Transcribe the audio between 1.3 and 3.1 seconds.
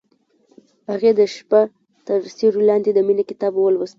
شپه تر سیوري لاندې د